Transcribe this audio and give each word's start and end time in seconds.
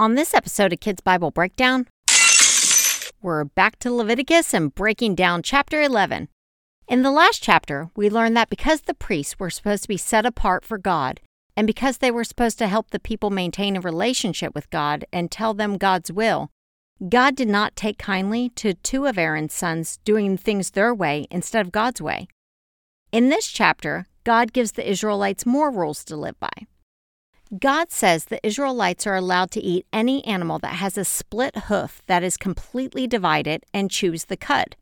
On 0.00 0.14
this 0.14 0.32
episode 0.32 0.72
of 0.72 0.80
Kids 0.80 1.02
Bible 1.02 1.30
Breakdown, 1.30 1.86
we're 3.20 3.44
back 3.44 3.78
to 3.80 3.92
Leviticus 3.92 4.54
and 4.54 4.74
breaking 4.74 5.14
down 5.14 5.42
chapter 5.42 5.82
11. 5.82 6.28
In 6.88 7.02
the 7.02 7.10
last 7.10 7.42
chapter, 7.42 7.90
we 7.94 8.08
learned 8.08 8.34
that 8.34 8.48
because 8.48 8.80
the 8.80 8.94
priests 8.94 9.38
were 9.38 9.50
supposed 9.50 9.82
to 9.82 9.88
be 9.88 9.98
set 9.98 10.24
apart 10.24 10.64
for 10.64 10.78
God, 10.78 11.20
and 11.54 11.66
because 11.66 11.98
they 11.98 12.10
were 12.10 12.24
supposed 12.24 12.56
to 12.60 12.66
help 12.66 12.92
the 12.92 12.98
people 12.98 13.28
maintain 13.28 13.76
a 13.76 13.80
relationship 13.82 14.54
with 14.54 14.70
God 14.70 15.04
and 15.12 15.30
tell 15.30 15.52
them 15.52 15.76
God's 15.76 16.10
will, 16.10 16.48
God 17.06 17.36
did 17.36 17.48
not 17.48 17.76
take 17.76 17.98
kindly 17.98 18.48
to 18.54 18.72
two 18.72 19.04
of 19.04 19.18
Aaron's 19.18 19.52
sons 19.52 19.98
doing 20.06 20.38
things 20.38 20.70
their 20.70 20.94
way 20.94 21.26
instead 21.30 21.66
of 21.66 21.72
God's 21.72 22.00
way. 22.00 22.26
In 23.12 23.28
this 23.28 23.46
chapter, 23.48 24.06
God 24.24 24.54
gives 24.54 24.72
the 24.72 24.90
Israelites 24.90 25.44
more 25.44 25.70
rules 25.70 26.04
to 26.04 26.16
live 26.16 26.40
by. 26.40 26.66
God 27.58 27.90
says 27.90 28.26
the 28.26 28.46
Israelites 28.46 29.08
are 29.08 29.16
allowed 29.16 29.50
to 29.52 29.60
eat 29.60 29.84
any 29.92 30.24
animal 30.24 30.60
that 30.60 30.74
has 30.74 30.96
a 30.96 31.04
split 31.04 31.56
hoof 31.66 32.00
that 32.06 32.22
is 32.22 32.36
completely 32.36 33.08
divided 33.08 33.64
and 33.74 33.90
chews 33.90 34.26
the 34.26 34.36
cud. 34.36 34.76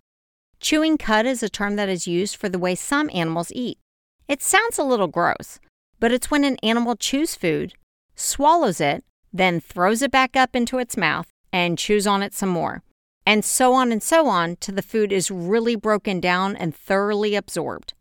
Chewing 0.61 0.99
cud 0.99 1.25
is 1.25 1.43
a 1.43 1.49
term 1.49 1.77
that 1.77 1.89
is 1.89 2.07
used 2.07 2.37
for 2.37 2.51
the 2.51 2.59
way 2.59 2.75
some 2.75 3.09
animals 3.15 3.51
eat. 3.55 3.79
It 4.27 4.43
sounds 4.43 4.79
a 4.79 4.85
little 4.85 5.07
gross, 5.07 5.59
but 5.99 6.13
it's 6.13 6.31
when 6.31 6.45
an 6.45 6.59
animal 6.63 6.95
chews 6.95 7.35
food, 7.35 7.73
swallows 8.15 8.83
it, 8.83 9.03
then 9.33 9.61
throws 9.61 10.03
it 10.03 10.11
back 10.11 10.37
up 10.37 10.55
into 10.55 10.77
its 10.77 10.95
mouth 10.95 11.29
and 11.51 11.79
chews 11.79 12.07
on 12.07 12.23
it 12.23 12.35
some 12.35 12.51
more, 12.51 12.83
and 13.25 13.47
so 13.47 13.73
on 13.73 13.91
and 13.91 14.03
so 14.03 14.27
on 14.27 14.57
till 14.57 14.75
the 14.75 14.83
food 14.83 15.11
is 15.11 15.31
really 15.31 15.75
broken 15.75 16.21
down 16.21 16.55
and 16.55 16.77
thoroughly 16.77 17.35
absorbed 17.35 17.95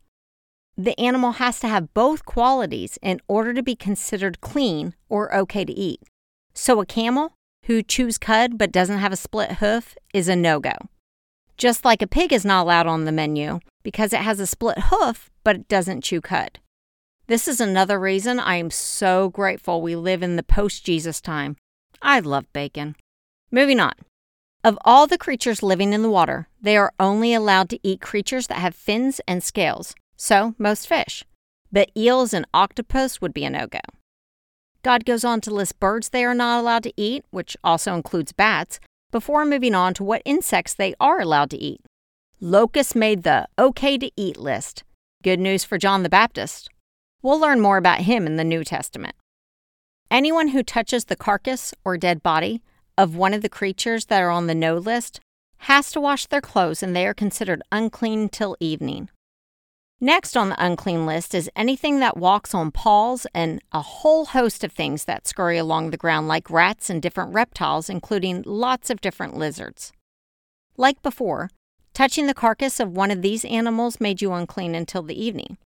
the 0.78 1.00
animal 1.00 1.34
has 1.34 1.60
to 1.60 1.68
have 1.68 1.94
both 1.94 2.24
qualities 2.26 3.00
in 3.02 3.20
order 3.28 3.54
to 3.54 3.64
be 3.64 3.76
considered 3.76 4.42
clean 4.42 4.94
or 5.10 5.34
okay 5.36 5.66
to 5.66 5.74
eat. 5.74 6.02
So, 6.54 6.80
a 6.80 6.86
camel 6.86 7.34
who 7.66 7.82
chews 7.82 8.18
cud 8.18 8.58
but 8.58 8.72
doesn't 8.72 9.00
have 9.00 9.12
a 9.12 9.18
split 9.18 9.54
hoof 9.54 9.98
is 10.14 10.30
a 10.30 10.36
no 10.36 10.60
go. 10.60 10.74
Just 11.58 11.84
like 11.84 12.04
a 12.04 12.08
pig 12.08 12.32
is 12.32 12.46
not 12.46 12.64
allowed 12.64 12.86
on 12.86 13.06
the 13.06 13.12
menu 13.12 13.60
because 13.84 14.14
it 14.14 14.20
has 14.20 14.40
a 14.40 14.46
split 14.46 14.78
hoof 14.86 15.32
but 15.44 15.56
it 15.56 15.68
doesn't 15.68 16.04
chew 16.04 16.22
cud. 16.22 16.60
This 17.26 17.48
is 17.48 17.60
another 17.60 18.00
reason 18.00 18.40
I 18.40 18.56
am 18.56 18.70
so 18.70 19.30
grateful 19.30 19.82
we 19.82 19.96
live 19.96 20.22
in 20.22 20.36
the 20.36 20.44
post 20.44 20.86
Jesus 20.86 21.20
time. 21.20 21.58
I 22.02 22.20
love 22.20 22.46
bacon. 22.54 22.96
Moving 23.52 23.80
on. 23.80 23.94
Of 24.64 24.78
all 24.86 25.08
the 25.08 25.18
creatures 25.18 25.64
living 25.64 25.94
in 25.94 26.04
the 26.04 26.10
water, 26.10 26.48
they 26.62 26.78
are 26.78 26.94
only 27.00 27.34
allowed 27.34 27.70
to 27.70 27.80
eat 27.84 28.02
creatures 28.02 28.48
that 28.48 28.60
have 28.60 28.76
fins 28.76 29.20
and 29.28 29.44
scales, 29.44 29.96
so 30.18 30.56
most 30.58 30.88
fish. 30.88 31.24
But 31.72 31.92
eels 31.96 32.34
and 32.34 32.46
octopus 32.54 33.22
would 33.22 33.34
be 33.34 33.46
a 33.46 33.50
no 33.50 33.68
go. 33.68 33.80
God 34.84 35.06
goes 35.06 35.24
on 35.24 35.42
to 35.42 35.54
list 35.54 35.80
birds 35.80 36.10
they 36.10 36.24
are 36.26 36.34
not 36.34 36.60
allowed 36.60 36.84
to 36.84 36.94
eat, 36.98 37.26
which 37.30 37.58
also 37.64 37.94
includes 37.94 38.32
bats, 38.32 38.80
before 39.12 39.46
moving 39.46 39.76
on 39.76 39.94
to 39.94 40.04
what 40.04 40.22
insects 40.26 40.74
they 40.74 40.94
are 41.00 41.20
allowed 41.20 41.50
to 41.52 41.58
eat. 41.58 41.82
Locusts 42.40 42.96
made 42.96 43.24
the 43.24 43.48
okay 43.58 43.98
to 43.98 44.12
eat 44.16 44.38
list. 44.38 44.84
Good 45.24 45.40
news 45.40 45.64
for 45.64 45.78
John 45.78 46.04
the 46.04 46.10
Baptist. 46.10 46.70
We'll 47.22 47.40
learn 47.40 47.60
more 47.60 47.78
about 47.78 48.02
him 48.02 48.26
in 48.26 48.36
the 48.36 48.44
New 48.44 48.64
Testament. 48.64 49.16
Anyone 50.10 50.50
who 50.50 50.64
touches 50.64 51.06
the 51.06 51.16
carcass 51.16 51.74
or 51.84 51.98
dead 51.98 52.24
body 52.24 52.62
of 52.98 53.16
one 53.16 53.34
of 53.34 53.42
the 53.42 53.50
creatures 53.50 54.06
that 54.06 54.22
are 54.22 54.30
on 54.30 54.48
the 54.48 54.56
no 54.56 54.78
list 54.78 55.20
has 55.62 55.92
to 55.92 56.00
wash 56.00 56.28
their 56.28 56.42
clothes 56.42 56.82
and 56.82 56.96
they 56.96 57.06
are 57.06 57.14
considered 57.14 57.62
unclean 57.72 58.30
till 58.30 58.56
evening. 58.60 59.10
Next 60.00 60.38
on 60.38 60.50
the 60.50 60.64
unclean 60.64 61.08
list 61.08 61.34
is 61.34 61.50
anything 61.56 62.00
that 62.02 62.18
walks 62.18 62.54
on 62.54 62.70
paws 62.70 63.26
and 63.34 63.60
a 63.72 63.82
whole 63.82 64.26
host 64.26 64.64
of 64.64 64.72
things 64.72 65.06
that 65.06 65.28
scurry 65.28 65.58
along 65.58 65.90
the 65.90 65.98
ground, 65.98 66.28
like 66.28 66.52
rats 66.52 66.92
and 66.92 67.02
different 67.02 67.34
reptiles, 67.34 67.90
including 67.90 68.44
lots 68.46 68.92
of 68.92 69.02
different 69.02 69.36
lizards. 69.36 69.92
Like 70.78 71.02
before, 71.02 71.50
touching 71.96 72.28
the 72.28 72.36
carcass 72.36 72.80
of 72.80 72.92
one 72.92 73.10
of 73.10 73.24
these 73.24 73.44
animals 73.46 74.00
made 74.00 74.22
you 74.22 74.34
unclean 74.34 74.76
until 74.76 75.02
the 75.02 75.20
evening. 75.20 75.58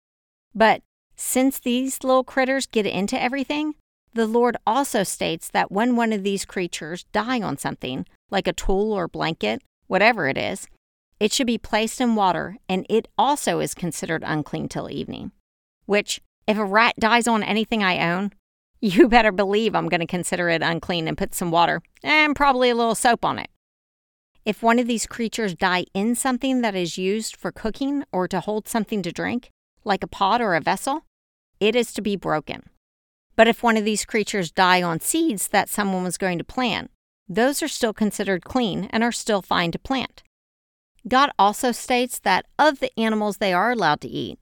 But 0.55 0.81
since 1.17 1.59
these 1.59 2.01
little 2.01 2.23
critters 2.23 2.67
get 2.67 2.85
into 2.85 3.21
everything, 3.21 3.75
the 4.13 4.27
Lord 4.27 4.55
also 4.65 5.03
states 5.03 5.49
that 5.49 5.73
when 5.73 5.97
one 5.97 6.13
of 6.13 6.23
these 6.23 6.45
creatures 6.45 7.03
die 7.11 7.41
on 7.41 7.57
something, 7.57 8.05
like 8.29 8.47
a 8.47 8.53
tool 8.53 8.93
or 8.93 9.09
blanket, 9.09 9.61
whatever 9.87 10.29
it 10.29 10.37
is, 10.37 10.67
it 11.21 11.31
should 11.31 11.45
be 11.45 11.59
placed 11.59 12.01
in 12.01 12.15
water, 12.15 12.57
and 12.67 12.83
it 12.89 13.07
also 13.15 13.59
is 13.59 13.75
considered 13.75 14.23
unclean 14.25 14.67
till 14.67 14.89
evening. 14.89 15.31
Which, 15.85 16.19
if 16.47 16.57
a 16.57 16.65
rat 16.65 16.95
dies 16.97 17.27
on 17.27 17.43
anything 17.43 17.83
I 17.83 18.11
own, 18.11 18.31
you 18.81 19.07
better 19.07 19.31
believe 19.31 19.75
I'm 19.75 19.87
going 19.87 19.99
to 19.99 20.07
consider 20.07 20.49
it 20.49 20.63
unclean 20.63 21.07
and 21.07 21.15
put 21.15 21.35
some 21.35 21.51
water 21.51 21.83
and 22.01 22.35
probably 22.35 22.71
a 22.71 22.75
little 22.75 22.95
soap 22.95 23.23
on 23.23 23.37
it. 23.37 23.51
If 24.45 24.63
one 24.63 24.79
of 24.79 24.87
these 24.87 25.05
creatures 25.05 25.53
die 25.53 25.85
in 25.93 26.15
something 26.15 26.61
that 26.61 26.73
is 26.73 26.97
used 26.97 27.35
for 27.35 27.51
cooking 27.51 28.03
or 28.11 28.27
to 28.27 28.39
hold 28.39 28.67
something 28.67 29.03
to 29.03 29.11
drink, 29.11 29.51
like 29.83 30.01
a 30.01 30.07
pot 30.07 30.41
or 30.41 30.55
a 30.55 30.59
vessel, 30.59 31.05
it 31.59 31.75
is 31.75 31.93
to 31.93 32.01
be 32.01 32.15
broken. 32.15 32.63
But 33.35 33.47
if 33.47 33.61
one 33.61 33.77
of 33.77 33.85
these 33.85 34.05
creatures 34.05 34.49
die 34.49 34.81
on 34.81 34.99
seeds 34.99 35.49
that 35.49 35.69
someone 35.69 36.03
was 36.03 36.17
going 36.17 36.39
to 36.39 36.43
plant, 36.43 36.89
those 37.29 37.61
are 37.61 37.67
still 37.67 37.93
considered 37.93 38.43
clean 38.43 38.85
and 38.85 39.03
are 39.03 39.11
still 39.11 39.43
fine 39.43 39.71
to 39.73 39.77
plant. 39.77 40.23
God 41.07 41.31
also 41.39 41.71
states 41.71 42.19
that 42.19 42.45
of 42.59 42.79
the 42.79 42.91
animals 42.99 43.37
they 43.37 43.53
are 43.53 43.71
allowed 43.71 44.01
to 44.01 44.07
eat, 44.07 44.39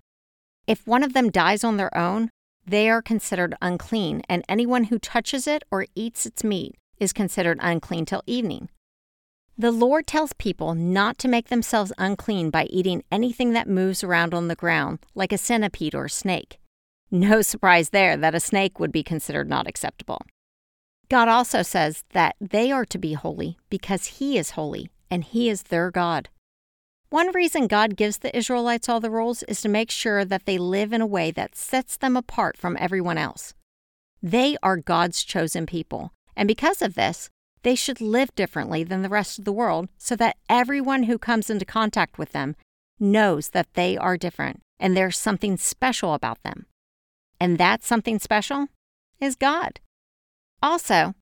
if 0.69 0.85
one 0.85 1.01
of 1.01 1.13
them 1.13 1.31
dies 1.31 1.63
on 1.63 1.77
their 1.77 1.95
own, 1.97 2.29
they 2.63 2.89
are 2.91 3.01
considered 3.01 3.55
unclean, 3.59 4.21
and 4.29 4.45
anyone 4.47 4.83
who 4.85 4.99
touches 4.99 5.47
it 5.47 5.63
or 5.71 5.87
eats 5.95 6.27
its 6.27 6.43
meat 6.43 6.75
is 6.99 7.11
considered 7.11 7.57
unclean 7.59 8.05
till 8.05 8.21
evening. 8.27 8.69
The 9.57 9.71
Lord 9.71 10.05
tells 10.05 10.33
people 10.33 10.75
not 10.75 11.17
to 11.17 11.27
make 11.27 11.49
themselves 11.49 11.91
unclean 11.97 12.51
by 12.51 12.65
eating 12.65 13.03
anything 13.11 13.53
that 13.53 13.67
moves 13.67 14.03
around 14.03 14.35
on 14.35 14.47
the 14.47 14.55
ground, 14.55 14.99
like 15.15 15.33
a 15.33 15.39
centipede 15.39 15.95
or 15.95 16.05
a 16.05 16.09
snake. 16.09 16.59
No 17.09 17.41
surprise 17.51 17.89
there 17.89 18.15
that 18.15 18.35
a 18.35 18.39
snake 18.39 18.79
would 18.79 18.91
be 18.91 19.01
considered 19.01 19.49
not 19.49 19.67
acceptable. 19.67 20.21
God 21.09 21.27
also 21.27 21.63
says 21.63 22.03
that 22.13 22.35
they 22.39 22.71
are 22.71 22.85
to 22.85 22.99
be 22.99 23.13
holy 23.13 23.57
because 23.71 24.05
He 24.05 24.37
is 24.37 24.51
holy 24.51 24.89
and 25.09 25.23
He 25.23 25.49
is 25.49 25.63
their 25.63 25.89
God. 25.89 26.29
One 27.09 27.31
reason 27.33 27.65
God 27.67 27.95
gives 27.95 28.19
the 28.19 28.35
Israelites 28.37 28.87
all 28.87 28.99
the 28.99 29.09
rules 29.09 29.41
is 29.43 29.61
to 29.61 29.69
make 29.69 29.89
sure 29.89 30.23
that 30.23 30.45
they 30.45 30.59
live 30.59 30.93
in 30.93 31.01
a 31.01 31.07
way 31.07 31.31
that 31.31 31.55
sets 31.55 31.97
them 31.97 32.15
apart 32.15 32.55
from 32.55 32.77
everyone 32.79 33.17
else. 33.17 33.55
They 34.21 34.57
are 34.61 34.77
God's 34.77 35.23
chosen 35.23 35.65
people, 35.65 36.11
and 36.35 36.47
because 36.47 36.83
of 36.83 36.93
this, 36.93 37.29
they 37.63 37.73
should 37.73 37.99
live 37.99 38.33
differently 38.35 38.83
than 38.83 39.01
the 39.01 39.09
rest 39.09 39.39
of 39.39 39.45
the 39.45 39.51
world 39.51 39.89
so 39.97 40.15
that 40.17 40.37
everyone 40.47 41.03
who 41.03 41.17
comes 41.17 41.49
into 41.49 41.65
contact 41.65 42.19
with 42.19 42.31
them 42.31 42.55
knows 42.99 43.49
that 43.49 43.73
they 43.73 43.97
are 43.97 44.17
different 44.17 44.61
and 44.79 44.95
there's 44.95 45.17
something 45.17 45.57
special 45.57 46.13
about 46.13 46.41
them. 46.43 46.65
And 47.39 47.57
that 47.57 47.83
something 47.83 48.19
special 48.19 48.67
is 49.19 49.35
God. 49.35 49.79
Also, 50.61 51.15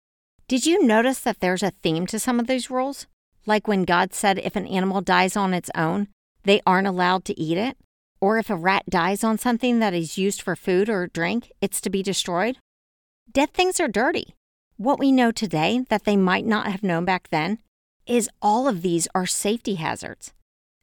did 0.48 0.66
you 0.66 0.84
notice 0.84 1.20
that 1.20 1.40
there's 1.40 1.64
a 1.64 1.72
theme 1.72 2.06
to 2.08 2.20
some 2.20 2.40
of 2.40 2.48
these 2.48 2.70
rules? 2.70 3.08
Like 3.48 3.68
when 3.68 3.84
God 3.84 4.14
said 4.14 4.38
if 4.38 4.56
an 4.56 4.68
animal 4.68 5.02
dies 5.02 5.36
on 5.36 5.54
its 5.54 5.72
own, 5.74 6.10
they 6.44 6.62
aren't 6.68 6.88
allowed 6.88 7.26
to 7.26 7.40
eat 7.40 7.58
it, 7.58 7.78
or 8.22 8.38
if 8.38 8.50
a 8.50 8.56
rat 8.56 8.84
dies 8.90 9.24
on 9.24 9.38
something 9.38 9.80
that 9.80 9.94
is 9.94 10.18
used 10.18 10.42
for 10.42 10.56
food 10.56 10.90
or 10.90 11.08
drink, 11.08 11.52
it's 11.62 11.82
to 11.82 11.90
be 11.90 12.04
destroyed. 12.04 12.58
Dead 13.32 13.54
things 13.54 13.80
are 13.80 13.88
dirty. 13.88 14.36
What 14.76 15.00
we 15.00 15.12
know 15.12 15.32
today 15.32 15.84
that 15.90 16.06
they 16.06 16.16
might 16.16 16.46
not 16.46 16.68
have 16.68 16.84
known 16.84 17.06
back 17.06 17.30
then 17.30 17.60
is 18.06 18.30
all 18.42 18.68
of 18.68 18.82
these 18.82 19.08
are 19.16 19.26
safety 19.26 19.76
hazards. 19.76 20.34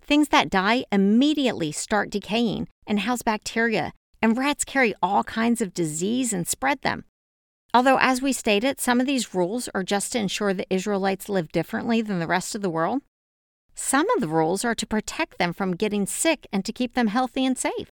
Things 0.03 0.29
that 0.29 0.51
die 0.51 0.85
immediately 0.93 1.73
start 1.73 2.11
decaying 2.11 2.69
and 2.87 3.01
house 3.01 3.23
bacteria, 3.23 3.93
and 4.21 4.37
rats 4.37 4.65
carry 4.65 4.95
all 5.03 5.25
kinds 5.25 5.61
of 5.61 5.75
disease 5.75 6.33
and 6.33 6.47
spread 6.47 6.83
them. 6.83 7.05
Although, 7.75 7.99
as 8.01 8.23
we 8.23 8.33
stated, 8.33 8.81
some 8.81 9.01
of 9.01 9.07
these 9.07 9.35
rules 9.35 9.69
are 9.75 9.83
just 9.83 10.13
to 10.13 10.21
ensure 10.21 10.55
the 10.55 10.73
Israelites 10.73 11.29
live 11.29 11.51
differently 11.51 12.01
than 12.01 12.21
the 12.21 12.29
rest 12.29 12.55
of 12.55 12.63
the 12.63 12.71
world, 12.71 13.03
some 13.75 14.09
of 14.11 14.21
the 14.21 14.29
rules 14.29 14.65
are 14.65 14.77
to 14.77 14.87
protect 14.87 15.39
them 15.39 15.53
from 15.53 15.75
getting 15.75 16.07
sick 16.07 16.47
and 16.53 16.65
to 16.65 16.73
keep 16.73 16.95
them 16.95 17.09
healthy 17.09 17.45
and 17.45 17.59
safe. 17.59 17.91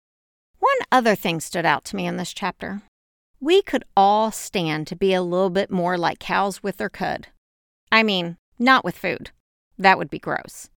One 0.59 0.77
other 0.93 1.13
thing 1.13 1.41
stood 1.41 1.65
out 1.65 1.83
to 1.85 1.97
me 1.97 2.07
in 2.07 2.15
this 2.15 2.33
chapter. 2.33 2.83
We 3.41 3.61
could 3.61 3.83
all 3.97 4.31
stand 4.31 4.87
to 4.87 4.95
be 4.95 5.13
a 5.13 5.21
little 5.21 5.49
bit 5.49 5.69
more 5.69 5.97
like 5.97 6.19
cows 6.19 6.63
with 6.63 6.77
their 6.77 6.89
cud. 6.89 7.27
I 7.91 8.01
mean, 8.01 8.37
not 8.57 8.85
with 8.85 8.97
food. 8.97 9.31
That 9.77 9.97
would 9.97 10.09
be 10.09 10.19
gross. 10.19 10.69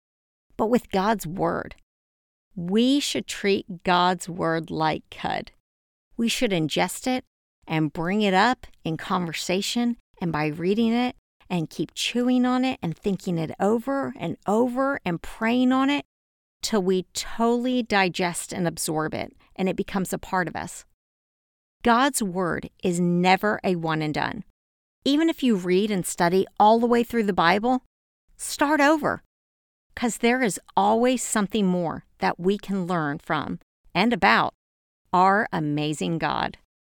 But 0.57 0.71
with 0.71 0.91
God's 0.91 1.27
Word. 1.27 1.75
We 2.55 2.99
should 2.99 3.27
treat 3.27 3.83
God's 3.83 4.27
Word 4.27 4.71
like 4.71 5.03
cud. 5.11 5.51
We 6.17 6.27
should 6.27 6.49
ingest 6.49 7.05
it 7.05 7.23
and 7.67 7.93
bring 7.93 8.21
it 8.21 8.33
up 8.33 8.65
in 8.83 8.97
conversation 8.97 9.97
and 10.21 10.31
by 10.31 10.47
reading 10.47 10.93
it 10.93 11.15
and 11.49 11.69
keep 11.69 11.91
chewing 11.93 12.45
on 12.45 12.65
it 12.65 12.79
and 12.81 12.97
thinking 12.97 13.37
it 13.37 13.51
over 13.59 14.13
and 14.19 14.37
over 14.47 14.99
and 15.05 15.21
praying 15.21 15.71
on 15.71 15.89
it 15.89 16.05
till 16.61 16.81
we 16.81 17.05
totally 17.13 17.83
digest 17.83 18.51
and 18.51 18.67
absorb 18.67 19.13
it 19.13 19.33
and 19.55 19.69
it 19.69 19.75
becomes 19.75 20.11
a 20.11 20.17
part 20.17 20.47
of 20.47 20.55
us. 20.55 20.85
God's 21.83 22.21
word 22.23 22.69
is 22.83 22.99
never 22.99 23.59
a 23.63 23.75
one 23.75 24.01
and 24.01 24.13
done. 24.13 24.43
even 25.05 25.29
if 25.29 25.41
you 25.41 25.55
read 25.55 25.89
and 25.89 26.05
study 26.05 26.45
all 26.59 26.79
the 26.79 26.85
way 26.85 27.01
through 27.01 27.23
the 27.23 27.31
Bible, 27.31 27.83
start 28.35 28.81
over. 28.81 29.23
Because 29.95 30.17
there 30.17 30.43
is 30.43 30.59
always 30.75 31.23
something 31.23 31.65
more 31.65 32.03
that 32.19 32.37
we 32.37 32.57
can 32.57 32.85
learn 32.85 33.19
from 33.19 33.59
and 33.95 34.11
about 34.11 34.53
our 35.13 35.47
amazing 35.53 36.17
God. 36.17 36.57